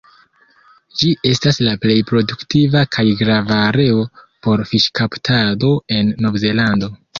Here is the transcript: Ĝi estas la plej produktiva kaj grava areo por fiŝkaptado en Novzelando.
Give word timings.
Ĝi 1.01 1.09
estas 1.31 1.59
la 1.67 1.73
plej 1.83 1.97
produktiva 2.13 2.83
kaj 2.97 3.05
grava 3.21 3.59
areo 3.67 4.09
por 4.49 4.67
fiŝkaptado 4.73 5.73
en 6.01 6.13
Novzelando. 6.27 6.95